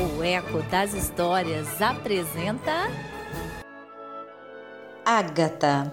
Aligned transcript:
O 0.00 0.22
Eco 0.22 0.62
das 0.70 0.94
Histórias 0.94 1.82
apresenta. 1.82 2.88
Ágata. 5.04 5.92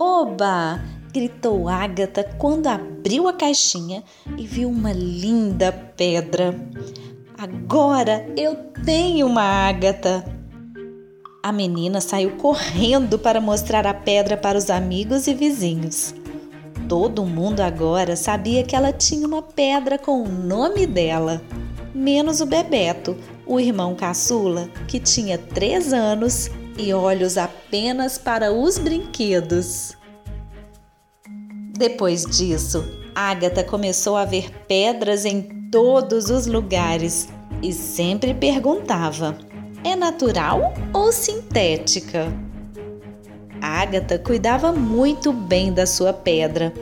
Oba! 0.00 0.82
gritou 1.12 1.68
Ágata 1.68 2.24
quando 2.36 2.66
abriu 2.66 3.28
a 3.28 3.32
caixinha 3.32 4.02
e 4.36 4.44
viu 4.44 4.68
uma 4.68 4.92
linda 4.92 5.70
pedra. 5.96 6.52
Agora 7.38 8.26
eu 8.36 8.56
tenho 8.84 9.28
uma 9.28 9.68
Ágata! 9.68 10.24
A 11.40 11.52
menina 11.52 12.00
saiu 12.00 12.32
correndo 12.32 13.16
para 13.16 13.40
mostrar 13.40 13.86
a 13.86 13.94
pedra 13.94 14.36
para 14.36 14.58
os 14.58 14.70
amigos 14.70 15.28
e 15.28 15.34
vizinhos. 15.34 16.12
Todo 16.88 17.26
mundo 17.26 17.60
agora 17.60 18.14
sabia 18.14 18.62
que 18.62 18.76
ela 18.76 18.92
tinha 18.92 19.26
uma 19.26 19.42
pedra 19.42 19.98
com 19.98 20.22
o 20.22 20.28
nome 20.28 20.86
dela, 20.86 21.42
menos 21.92 22.40
o 22.40 22.46
Bebeto, 22.46 23.16
o 23.44 23.58
irmão 23.58 23.96
caçula, 23.96 24.68
que 24.86 25.00
tinha 25.00 25.36
três 25.36 25.92
anos 25.92 26.48
e 26.78 26.92
olhos 26.92 27.36
apenas 27.36 28.18
para 28.18 28.52
os 28.52 28.78
brinquedos. 28.78 29.96
Depois 31.76 32.24
disso, 32.24 32.84
Agatha 33.14 33.64
começou 33.64 34.16
a 34.16 34.24
ver 34.24 34.50
pedras 34.68 35.24
em 35.24 35.68
todos 35.70 36.30
os 36.30 36.46
lugares 36.46 37.28
e 37.62 37.72
sempre 37.72 38.32
perguntava: 38.32 39.36
é 39.82 39.96
natural 39.96 40.72
ou 40.92 41.10
sintética? 41.10 42.32
Agatha 43.66 44.18
cuidava 44.18 44.72
muito 44.72 45.32
bem 45.32 45.72
da 45.72 45.86
sua 45.86 46.12
pedra, 46.12 46.72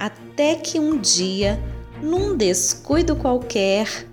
até 0.00 0.54
que 0.54 0.80
um 0.80 0.98
dia, 0.98 1.60
num 2.02 2.36
descuido 2.36 3.14
qualquer, 3.14 4.06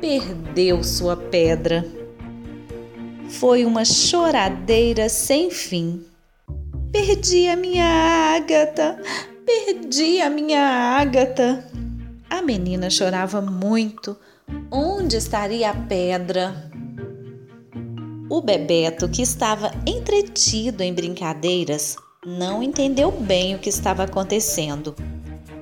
perdeu 0.00 0.82
sua 0.82 1.16
pedra. 1.16 1.84
Foi 3.28 3.64
uma 3.64 3.84
choradeira 3.84 5.08
sem 5.08 5.50
fim. 5.50 6.02
Perdi 6.90 7.46
a 7.48 7.56
minha 7.56 7.84
Ágata! 8.34 8.98
Perdi 9.44 10.20
a 10.20 10.30
minha 10.30 10.60
Ágata! 10.98 11.64
A 12.28 12.40
menina 12.40 12.88
chorava 12.88 13.40
muito. 13.40 14.16
Onde 14.70 15.16
estaria 15.16 15.70
a 15.70 15.74
pedra? 15.74 16.69
O 18.30 18.40
Bebeto, 18.40 19.08
que 19.08 19.22
estava 19.22 19.72
entretido 19.84 20.84
em 20.84 20.94
brincadeiras, 20.94 21.96
não 22.24 22.62
entendeu 22.62 23.10
bem 23.10 23.56
o 23.56 23.58
que 23.58 23.68
estava 23.68 24.04
acontecendo. 24.04 24.94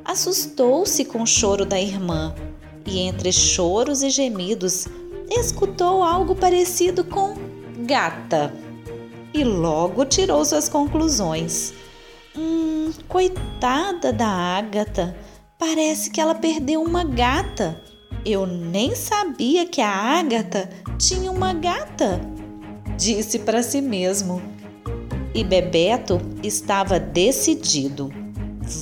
Assustou-se 0.04 1.02
com 1.06 1.22
o 1.22 1.26
choro 1.26 1.64
da 1.64 1.80
irmã 1.80 2.34
e, 2.84 2.98
entre 2.98 3.32
choros 3.32 4.02
e 4.02 4.10
gemidos, 4.10 4.86
escutou 5.30 6.04
algo 6.04 6.34
parecido 6.34 7.02
com 7.04 7.38
gata. 7.86 8.52
E 9.32 9.42
logo 9.44 10.04
tirou 10.04 10.44
suas 10.44 10.68
conclusões. 10.68 11.72
Hum, 12.36 12.92
coitada 13.08 14.12
da 14.12 14.28
Ágata, 14.28 15.16
parece 15.58 16.10
que 16.10 16.20
ela 16.20 16.34
perdeu 16.34 16.82
uma 16.82 17.02
gata. 17.02 17.82
Eu 18.26 18.46
nem 18.46 18.94
sabia 18.94 19.64
que 19.64 19.80
a 19.80 19.90
Ágata 19.90 20.68
tinha 20.98 21.32
uma 21.32 21.54
gata 21.54 22.36
disse 22.98 23.38
para 23.38 23.62
si 23.62 23.80
mesmo. 23.80 24.42
E 25.32 25.44
Bebeto 25.44 26.20
estava 26.42 26.98
decidido. 26.98 28.12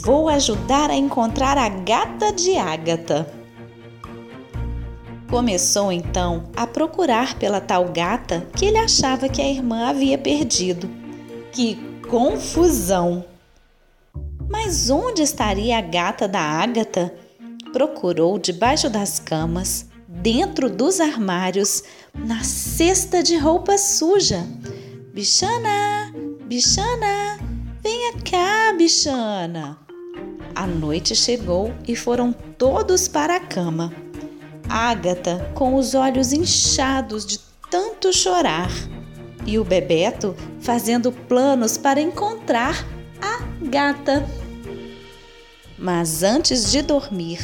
Vou 0.02 0.28
ajudar 0.28 0.90
a 0.90 0.96
encontrar 0.96 1.58
a 1.58 1.68
gata 1.68 2.32
de 2.32 2.56
Ágata. 2.56 3.30
Começou 5.28 5.92
então 5.92 6.44
a 6.56 6.66
procurar 6.66 7.38
pela 7.38 7.60
tal 7.60 7.92
gata 7.92 8.46
que 8.56 8.64
ele 8.64 8.78
achava 8.78 9.28
que 9.28 9.42
a 9.42 9.48
irmã 9.48 9.88
havia 9.88 10.16
perdido. 10.16 10.88
Que 11.52 11.76
confusão! 12.08 13.24
Mas 14.48 14.88
onde 14.88 15.22
estaria 15.22 15.76
a 15.76 15.80
gata 15.80 16.26
da 16.26 16.40
Ágata? 16.40 17.12
Procurou 17.72 18.38
debaixo 18.38 18.88
das 18.88 19.18
camas, 19.18 19.86
dentro 20.22 20.68
dos 20.68 21.00
armários, 21.00 21.82
na 22.14 22.42
cesta 22.42 23.22
de 23.22 23.36
roupa 23.36 23.78
suja. 23.78 24.46
Bichana, 25.12 26.12
bichana, 26.46 27.38
venha 27.82 28.14
cá, 28.28 28.74
bichana. 28.76 29.78
A 30.54 30.66
noite 30.66 31.14
chegou 31.14 31.72
e 31.86 31.94
foram 31.94 32.32
todos 32.32 33.08
para 33.08 33.36
a 33.36 33.40
cama. 33.40 33.92
Ágata, 34.68 35.52
com 35.54 35.74
os 35.74 35.94
olhos 35.94 36.32
inchados 36.32 37.24
de 37.24 37.38
tanto 37.70 38.12
chorar, 38.12 38.70
e 39.46 39.58
o 39.58 39.64
Bebeto 39.64 40.34
fazendo 40.60 41.12
planos 41.12 41.78
para 41.78 42.00
encontrar 42.00 42.84
a 43.20 43.38
gata. 43.64 44.28
Mas 45.78 46.22
antes 46.22 46.72
de 46.72 46.82
dormir, 46.82 47.38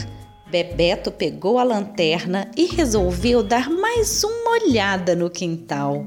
Bebeto 0.53 1.11
pegou 1.11 1.59
a 1.59 1.63
lanterna 1.63 2.51
e 2.55 2.67
resolveu 2.67 3.43
dar 3.43 3.71
mais 3.71 4.23
uma 4.23 4.51
olhada 4.51 5.17
no 5.17 5.31
quintal. 5.31 6.05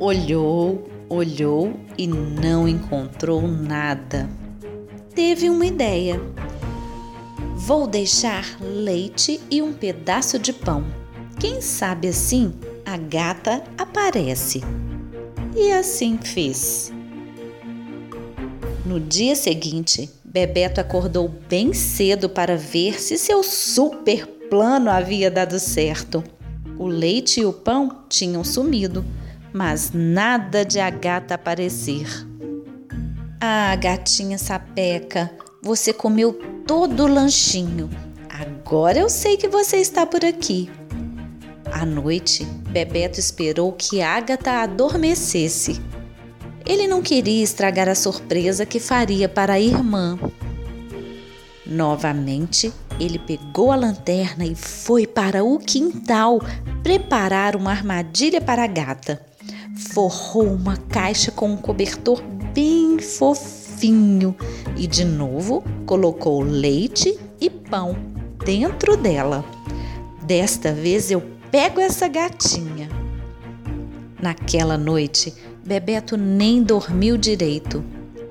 Olhou, 0.00 0.82
olhou 1.08 1.72
e 1.96 2.08
não 2.08 2.66
encontrou 2.66 3.46
nada. 3.46 4.28
Teve 5.14 5.48
uma 5.48 5.64
ideia. 5.64 6.20
Vou 7.54 7.86
deixar 7.86 8.44
leite 8.60 9.40
e 9.48 9.62
um 9.62 9.72
pedaço 9.72 10.36
de 10.36 10.52
pão. 10.52 10.84
Quem 11.38 11.60
sabe 11.60 12.08
assim 12.08 12.52
a 12.84 12.96
gata 12.96 13.62
aparece. 13.78 14.62
E 15.54 15.70
assim 15.70 16.18
fez. 16.18 16.92
No 18.84 18.98
dia 18.98 19.36
seguinte, 19.36 20.10
Bebeto 20.34 20.80
acordou 20.80 21.28
bem 21.28 21.72
cedo 21.72 22.28
para 22.28 22.56
ver 22.56 23.00
se 23.00 23.16
seu 23.16 23.44
super 23.44 24.26
plano 24.26 24.90
havia 24.90 25.30
dado 25.30 25.60
certo. 25.60 26.24
O 26.76 26.88
leite 26.88 27.38
e 27.38 27.44
o 27.44 27.52
pão 27.52 28.00
tinham 28.08 28.42
sumido, 28.42 29.04
mas 29.52 29.92
nada 29.94 30.64
de 30.64 30.80
a 30.80 30.90
gata 30.90 31.36
aparecer. 31.36 32.08
Ah, 33.40 33.76
gatinha 33.76 34.36
sapeca, 34.36 35.30
você 35.62 35.92
comeu 35.92 36.32
todo 36.66 37.04
o 37.04 37.06
lanchinho. 37.06 37.88
Agora 38.28 38.98
eu 38.98 39.08
sei 39.08 39.36
que 39.36 39.46
você 39.46 39.76
está 39.76 40.04
por 40.04 40.24
aqui. 40.24 40.68
À 41.70 41.86
noite, 41.86 42.44
Bebeto 42.70 43.20
esperou 43.20 43.70
que 43.70 44.02
Ágata 44.02 44.50
adormecesse 44.62 45.80
ele 46.66 46.86
não 46.86 47.02
queria 47.02 47.42
estragar 47.42 47.88
a 47.88 47.94
surpresa 47.94 48.64
que 48.64 48.80
faria 48.80 49.28
para 49.28 49.54
a 49.54 49.60
irmã. 49.60 50.18
Novamente, 51.66 52.72
ele 53.00 53.18
pegou 53.18 53.72
a 53.72 53.76
lanterna 53.76 54.44
e 54.44 54.54
foi 54.54 55.06
para 55.06 55.44
o 55.44 55.58
quintal 55.58 56.40
preparar 56.82 57.56
uma 57.56 57.70
armadilha 57.70 58.40
para 58.40 58.64
a 58.64 58.66
gata. 58.66 59.20
Forrou 59.92 60.46
uma 60.46 60.76
caixa 60.76 61.30
com 61.30 61.50
um 61.50 61.56
cobertor 61.56 62.22
bem 62.54 62.98
fofinho 62.98 64.36
e 64.76 64.86
de 64.86 65.04
novo 65.04 65.64
colocou 65.84 66.42
leite 66.42 67.18
e 67.40 67.50
pão 67.50 67.96
dentro 68.44 68.96
dela. 68.96 69.44
Desta 70.22 70.72
vez 70.72 71.10
eu 71.10 71.22
pego 71.50 71.80
essa 71.80 72.08
gatinha. 72.08 72.88
Naquela 74.20 74.78
noite, 74.78 75.34
Bebeto 75.66 76.18
nem 76.18 76.62
dormiu 76.62 77.16
direito. 77.16 77.82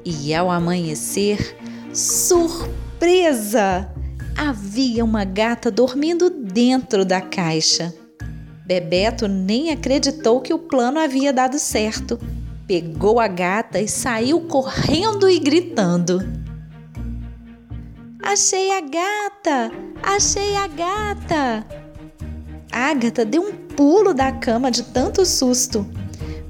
E 0.06 0.36
ao 0.36 0.52
amanhecer, 0.52 1.58
surpresa! 1.92 3.90
Havia 4.38 5.04
uma 5.04 5.24
gata 5.24 5.72
dormindo 5.72 6.30
dentro 6.30 7.04
da 7.04 7.22
caixa. 7.22 7.92
Bebeto 8.68 9.28
nem 9.28 9.72
acreditou 9.72 10.42
que 10.42 10.54
o 10.54 10.60
plano 10.60 11.00
havia 11.00 11.34
dado 11.34 11.58
certo. 11.58 12.19
Pegou 12.68 13.19
a 13.19 13.28
gata 13.28 13.80
e 13.80 13.88
saiu 13.88 14.42
correndo 14.42 15.28
e 15.28 15.40
gritando: 15.40 16.19
Achei 18.22 18.72
a 18.72 18.81
gata! 18.81 19.72
Achei 20.04 20.56
a 20.56 20.68
gata! 20.68 21.66
Agatha 22.72 23.25
deu 23.25 23.42
um 23.42 23.54
pulo 23.54 24.13
da 24.13 24.31
cama 24.31 24.69
de 24.69 24.84
tanto 24.84 25.25
susto. 25.25 25.86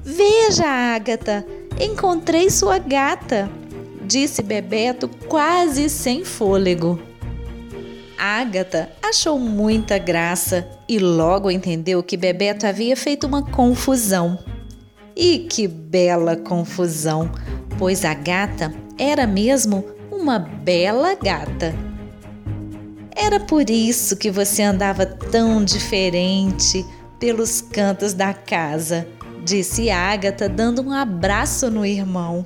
Veja, 0.04 0.66
Ágata, 0.66 1.46
encontrei 1.80 2.50
sua 2.50 2.78
gata, 2.78 3.50
disse 4.04 4.42
Bebeto 4.42 5.08
quase 5.26 5.88
sem 5.88 6.22
fôlego. 6.26 7.00
Ágata 8.18 8.90
achou 9.02 9.38
muita 9.38 9.96
graça 9.96 10.68
e 10.86 10.98
logo 10.98 11.50
entendeu 11.50 12.02
que 12.02 12.18
Bebeto 12.18 12.66
havia 12.66 12.94
feito 12.96 13.26
uma 13.26 13.42
confusão. 13.42 14.38
E 15.16 15.38
que 15.38 15.66
bela 15.66 16.36
confusão, 16.36 17.30
pois 17.78 18.04
a 18.04 18.12
gata 18.12 18.74
era 18.98 19.26
mesmo 19.26 19.84
uma 20.10 20.38
bela 20.38 21.14
gata 21.14 21.74
Era 23.14 23.38
por 23.40 23.70
isso 23.70 24.16
que 24.16 24.30
você 24.30 24.62
andava 24.62 25.06
tão 25.06 25.64
diferente 25.64 26.84
pelos 27.18 27.60
cantos 27.60 28.12
da 28.12 28.34
casa, 28.34 29.06
disse 29.44 29.90
Ágata, 29.90 30.48
dando 30.48 30.82
um 30.82 30.92
abraço 30.92 31.70
no 31.70 31.84
irmão. 31.84 32.44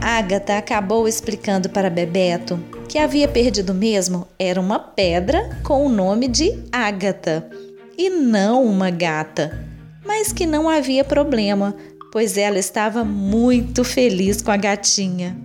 Ágata 0.00 0.56
acabou 0.56 1.06
explicando 1.06 1.68
para 1.68 1.90
Bebeto 1.90 2.58
que 2.88 2.98
havia 2.98 3.28
perdido 3.28 3.74
mesmo 3.74 4.26
era 4.38 4.60
uma 4.60 4.78
pedra 4.78 5.60
com 5.62 5.84
o 5.84 5.88
nome 5.88 6.28
de 6.28 6.64
Ágata 6.70 7.50
e 7.98 8.08
não 8.08 8.64
uma 8.64 8.90
gata, 8.90 9.66
mas 10.04 10.32
que 10.32 10.46
não 10.46 10.68
havia 10.68 11.02
problema, 11.02 11.74
pois 12.12 12.38
ela 12.38 12.58
estava 12.58 13.04
muito 13.04 13.82
feliz 13.82 14.40
com 14.40 14.50
a 14.50 14.56
gatinha. 14.56 15.36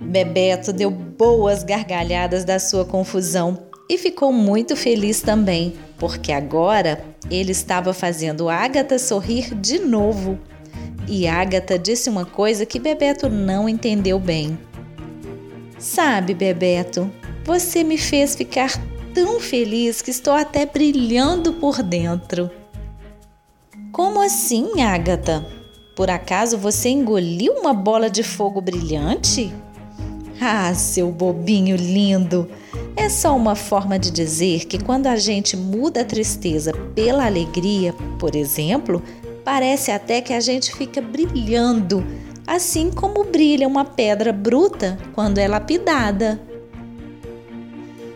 Bebeto 0.00 0.72
deu 0.72 0.90
boas 0.90 1.62
gargalhadas 1.62 2.44
da 2.44 2.58
sua 2.58 2.84
confusão 2.84 3.66
e 3.88 3.96
ficou 3.96 4.32
muito 4.32 4.76
feliz 4.76 5.20
também, 5.20 5.74
porque 5.98 6.32
agora 6.32 7.04
ele 7.30 7.52
estava 7.52 7.92
fazendo 7.92 8.48
Ágata 8.48 8.98
sorrir 8.98 9.54
de 9.54 9.78
novo. 9.78 10.38
E 11.06 11.26
Ágata 11.26 11.78
disse 11.78 12.08
uma 12.08 12.24
coisa 12.24 12.64
que 12.64 12.78
Bebeto 12.78 13.28
não 13.28 13.68
entendeu 13.68 14.18
bem. 14.18 14.58
Sabe, 15.78 16.34
Bebeto, 16.34 17.10
você 17.44 17.82
me 17.82 17.98
fez 17.98 18.36
ficar 18.36 18.70
tão 19.14 19.40
feliz 19.40 20.02
que 20.02 20.10
estou 20.10 20.34
até 20.34 20.66
brilhando 20.66 21.54
por 21.54 21.82
dentro. 21.82 22.50
Como 23.90 24.20
assim, 24.20 24.80
Ágata? 24.80 25.44
Por 25.96 26.10
acaso 26.10 26.56
você 26.56 26.90
engoliu 26.90 27.54
uma 27.54 27.74
bola 27.74 28.08
de 28.08 28.22
fogo 28.22 28.60
brilhante? 28.60 29.52
Ah, 30.40 30.72
seu 30.74 31.10
bobinho 31.10 31.76
lindo! 31.76 32.48
É 32.94 33.08
só 33.08 33.36
uma 33.36 33.54
forma 33.54 33.98
de 33.98 34.10
dizer 34.10 34.66
que 34.66 34.82
quando 34.82 35.06
a 35.06 35.16
gente 35.16 35.56
muda 35.56 36.02
a 36.02 36.04
tristeza 36.04 36.72
pela 36.94 37.26
alegria, 37.26 37.92
por 38.18 38.36
exemplo, 38.36 39.02
parece 39.44 39.90
até 39.90 40.20
que 40.20 40.32
a 40.32 40.40
gente 40.40 40.72
fica 40.74 41.00
brilhando, 41.00 42.04
assim 42.46 42.90
como 42.90 43.24
brilha 43.24 43.66
uma 43.66 43.84
pedra 43.84 44.32
bruta 44.32 44.98
quando 45.14 45.38
é 45.38 45.48
lapidada. 45.48 46.40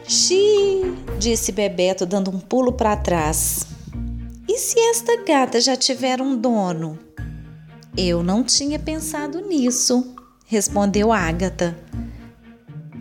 Xi, 0.06 0.94
disse 1.18 1.52
Bebeto, 1.52 2.04
dando 2.04 2.30
um 2.30 2.38
pulo 2.38 2.72
para 2.72 2.96
trás. 2.96 3.66
E 4.48 4.58
se 4.58 4.78
esta 4.78 5.24
gata 5.24 5.60
já 5.60 5.76
tiver 5.76 6.20
um 6.20 6.36
dono? 6.36 6.98
Eu 7.96 8.22
não 8.22 8.42
tinha 8.42 8.78
pensado 8.78 9.40
nisso, 9.40 10.14
respondeu 10.46 11.12
Ágata. 11.12 11.76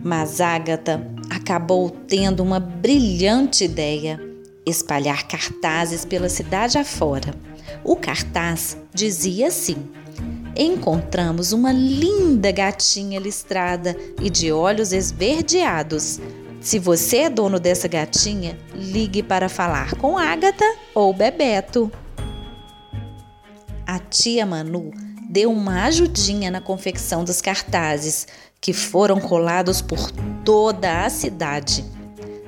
Mas 0.02 0.40
Ágata 0.40 1.06
acabou 1.30 1.88
tendo 1.88 2.42
uma 2.42 2.58
brilhante 2.58 3.64
ideia: 3.64 4.20
espalhar 4.66 5.26
cartazes 5.28 6.04
pela 6.04 6.28
cidade 6.28 6.76
afora. 6.76 7.34
O 7.84 7.94
cartaz 7.94 8.76
dizia 8.92 9.46
assim: 9.48 9.76
Encontramos 10.56 11.52
uma 11.52 11.72
linda 11.72 12.50
gatinha 12.50 13.20
listrada 13.20 13.96
e 14.20 14.28
de 14.28 14.50
olhos 14.50 14.92
esverdeados. 14.92 16.20
Se 16.60 16.78
você 16.78 17.18
é 17.18 17.30
dono 17.30 17.58
dessa 17.58 17.88
gatinha, 17.88 18.58
ligue 18.74 19.22
para 19.22 19.48
falar 19.48 19.96
com 19.96 20.18
Ágata 20.18 20.64
ou 20.94 21.12
Bebeto. 21.12 21.90
A 23.86 23.98
tia 23.98 24.46
Manu 24.46 24.90
deu 25.32 25.50
uma 25.50 25.84
ajudinha 25.84 26.50
na 26.50 26.60
confecção 26.60 27.24
dos 27.24 27.40
cartazes, 27.40 28.26
que 28.60 28.74
foram 28.74 29.18
colados 29.18 29.80
por 29.80 30.10
toda 30.44 31.06
a 31.06 31.08
cidade. 31.08 31.82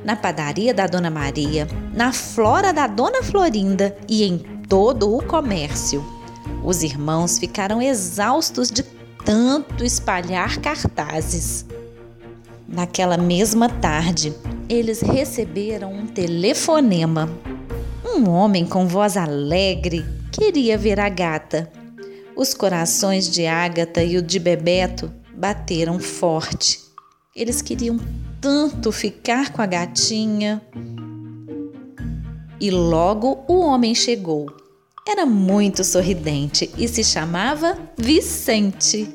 Na 0.05 0.15
padaria 0.15 0.75
da 0.75 0.87
Dona 0.87 1.09
Maria, 1.09 1.67
na 1.95 2.13
flora 2.13 2.75
da 2.75 2.87
Dona 2.87 3.23
Florinda 3.23 3.97
e 4.07 4.23
em 4.23 4.37
todo 4.69 5.17
o 5.17 5.25
comércio. 5.25 6.05
Os 6.63 6.83
irmãos 6.83 7.39
ficaram 7.39 7.81
exaustos 7.81 8.71
de 8.71 8.83
tanto 9.25 9.83
espalhar 9.83 10.59
cartazes. 10.59 11.65
Naquela 12.69 13.17
mesma 13.17 13.71
tarde, 13.71 14.35
eles 14.69 15.01
receberam 15.01 15.91
um 15.91 16.07
telefonema. 16.07 17.31
Um 18.05 18.29
homem 18.29 18.67
com 18.67 18.87
voz 18.87 19.17
alegre 19.17 20.05
queria 20.31 20.77
ver 20.77 21.01
a 21.01 21.09
gata. 21.09 21.84
Os 22.37 22.53
corações 22.53 23.31
de 23.31 23.47
Ágata 23.47 24.03
e 24.03 24.17
o 24.17 24.23
de 24.23 24.41
Bebeto 24.41 25.13
bateram 25.37 26.01
forte. 26.01 26.81
Eles 27.35 27.63
queriam 27.63 27.99
tanto 28.41 28.91
ficar 28.91 29.53
com 29.53 29.63
a 29.63 29.67
gatinha. 29.67 30.61
E 32.61 32.71
logo 32.73 33.45
o 33.47 33.61
homem 33.61 33.95
chegou. 33.95 34.47
Era 35.07 35.25
muito 35.25 35.85
sorridente 35.85 36.71
e 36.77 36.89
se 36.89 37.05
chamava 37.05 37.79
Vicente. 37.97 39.09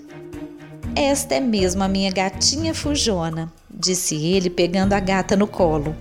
Esta 0.96 1.36
é 1.36 1.40
mesmo 1.42 1.84
a 1.84 1.88
minha 1.88 2.12
gatinha 2.12 2.74
fujona, 2.74 3.52
disse 3.70 4.16
ele, 4.16 4.50
pegando 4.50 4.94
a 4.94 5.00
gata 5.00 5.36
no 5.36 5.48
colo. 5.48 5.96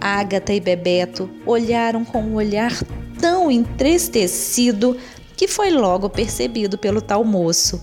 Ágata 0.00 0.52
e 0.52 0.60
Bebeto 0.60 1.30
olharam 1.46 2.04
com 2.04 2.22
um 2.22 2.34
olhar 2.34 2.72
tão 3.20 3.50
entristecido 3.50 4.96
que 5.40 5.48
foi 5.48 5.70
logo 5.70 6.10
percebido 6.10 6.76
pelo 6.76 7.00
tal 7.00 7.24
moço. 7.24 7.80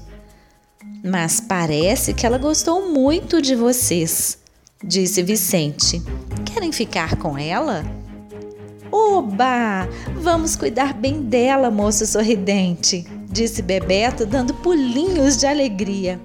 Mas 1.03 1.39
parece 1.39 2.13
que 2.13 2.23
ela 2.23 2.37
gostou 2.37 2.87
muito 2.87 3.41
de 3.41 3.55
vocês, 3.55 4.37
disse 4.83 5.23
Vicente. 5.23 5.99
Querem 6.45 6.71
ficar 6.71 7.15
com 7.15 7.35
ela? 7.35 7.83
Oba! 8.91 9.89
Vamos 10.21 10.55
cuidar 10.55 10.93
bem 10.93 11.19
dela, 11.19 11.71
moço 11.71 12.05
sorridente, 12.05 13.07
disse 13.27 13.63
Bebeto, 13.63 14.23
dando 14.23 14.53
pulinhos 14.53 15.35
de 15.35 15.47
alegria. 15.47 16.21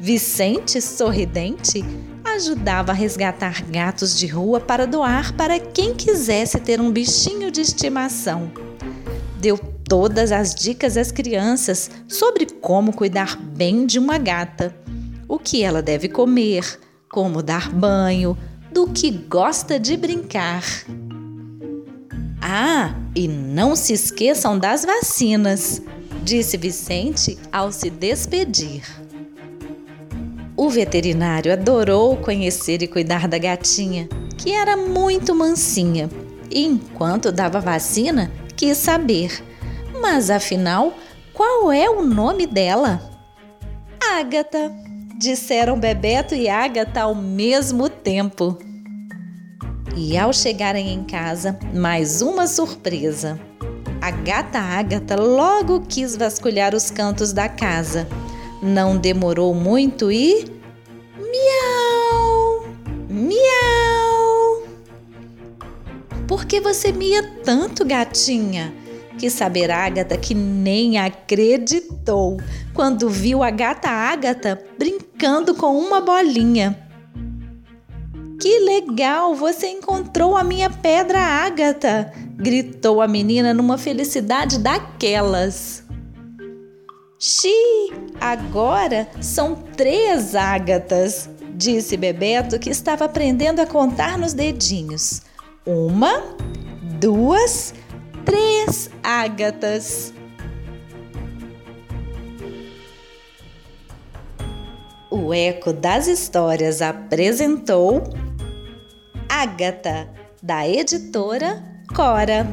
Vicente, 0.00 0.80
sorridente, 0.80 1.84
ajudava 2.24 2.92
a 2.92 2.94
resgatar 2.94 3.62
gatos 3.64 4.18
de 4.18 4.28
rua 4.28 4.58
para 4.58 4.86
doar 4.86 5.36
para 5.36 5.60
quem 5.60 5.92
quisesse 5.94 6.58
ter 6.58 6.80
um 6.80 6.90
bichinho 6.90 7.50
de 7.50 7.60
estimação. 7.60 8.50
Deu 9.38 9.71
todas 9.92 10.32
as 10.32 10.54
dicas 10.54 10.96
às 10.96 11.12
crianças 11.12 11.90
sobre 12.08 12.46
como 12.46 12.94
cuidar 12.94 13.36
bem 13.36 13.84
de 13.84 13.98
uma 13.98 14.16
gata, 14.16 14.74
o 15.28 15.38
que 15.38 15.62
ela 15.62 15.82
deve 15.82 16.08
comer, 16.08 16.80
como 17.10 17.42
dar 17.42 17.70
banho, 17.70 18.34
do 18.72 18.86
que 18.88 19.10
gosta 19.10 19.78
de 19.78 19.94
brincar. 19.98 20.64
Ah, 22.40 22.94
e 23.14 23.28
não 23.28 23.76
se 23.76 23.92
esqueçam 23.92 24.58
das 24.58 24.82
vacinas, 24.82 25.82
disse 26.24 26.56
Vicente 26.56 27.36
ao 27.52 27.70
se 27.70 27.90
despedir. 27.90 28.84
O 30.56 30.70
veterinário 30.70 31.52
adorou 31.52 32.16
conhecer 32.16 32.82
e 32.82 32.88
cuidar 32.88 33.28
da 33.28 33.36
gatinha, 33.36 34.08
que 34.38 34.52
era 34.52 34.74
muito 34.74 35.34
mansinha, 35.34 36.08
e 36.50 36.64
enquanto 36.64 37.30
dava 37.30 37.60
vacina, 37.60 38.32
quis 38.56 38.78
saber 38.78 39.51
mas 40.02 40.30
afinal, 40.30 40.92
qual 41.32 41.70
é 41.70 41.88
o 41.88 42.02
nome 42.02 42.44
dela? 42.44 43.00
Ágata, 44.18 44.72
disseram 45.16 45.78
Bebeto 45.78 46.34
e 46.34 46.48
Ágata 46.48 47.02
ao 47.02 47.14
mesmo 47.14 47.88
tempo. 47.88 48.58
E 49.96 50.18
ao 50.18 50.32
chegarem 50.32 50.92
em 50.92 51.04
casa, 51.04 51.56
mais 51.72 52.20
uma 52.20 52.48
surpresa. 52.48 53.38
A 54.00 54.10
gata 54.10 54.58
Ágata 54.58 55.14
logo 55.14 55.82
quis 55.82 56.16
vasculhar 56.16 56.74
os 56.74 56.90
cantos 56.90 57.32
da 57.32 57.48
casa. 57.48 58.08
Não 58.60 58.96
demorou 58.96 59.54
muito 59.54 60.10
e. 60.10 60.44
Miau! 61.16 62.66
Miau! 63.08 64.62
Por 66.26 66.44
que 66.44 66.60
você 66.60 66.90
mia 66.90 67.22
tanto, 67.44 67.84
gatinha? 67.84 68.81
Quis 69.22 69.34
saber 69.34 69.70
Ágata 69.70 70.16
que 70.16 70.34
nem 70.34 70.98
acreditou 70.98 72.40
quando 72.74 73.08
viu 73.08 73.40
a 73.40 73.50
gata 73.52 73.88
Ágata 73.88 74.60
brincando 74.76 75.54
com 75.54 75.78
uma 75.78 76.00
bolinha. 76.00 76.76
Que 78.40 78.58
legal! 78.58 79.36
Você 79.36 79.68
encontrou 79.68 80.36
a 80.36 80.42
minha 80.42 80.68
pedra 80.68 81.20
Ágata! 81.20 82.12
gritou 82.36 83.00
a 83.00 83.06
menina 83.06 83.54
numa 83.54 83.78
felicidade 83.78 84.58
daquelas. 84.58 85.84
Xi, 87.16 87.92
agora 88.20 89.06
são 89.20 89.54
três 89.54 90.34
ágatas, 90.34 91.30
disse 91.54 91.96
Bebeto, 91.96 92.58
que 92.58 92.70
estava 92.70 93.04
aprendendo 93.04 93.60
a 93.60 93.66
contar 93.66 94.18
nos 94.18 94.32
dedinhos. 94.32 95.22
Uma, 95.64 96.24
duas 96.98 97.72
três 98.24 98.90
ágatas. 99.02 100.12
O 105.10 105.34
Eco 105.34 105.72
das 105.72 106.06
Histórias 106.06 106.80
apresentou 106.80 108.02
Ágata, 109.28 110.08
da 110.42 110.66
editora 110.66 111.62
Cora, 111.94 112.46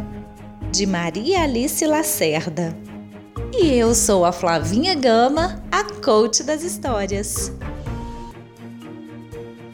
de 0.71 0.85
Maria 0.85 1.43
Alice 1.43 1.85
Lacerda. 1.85 2.75
E 3.53 3.73
eu 3.73 3.95
sou 3.95 4.25
a 4.25 4.31
Flavinha 4.31 4.93
Gama, 4.93 5.63
a 5.71 5.83
coach 6.01 6.43
das 6.43 6.63
histórias. 6.63 7.51